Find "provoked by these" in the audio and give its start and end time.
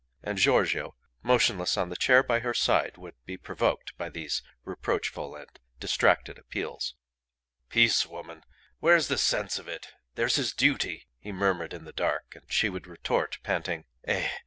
3.37-4.41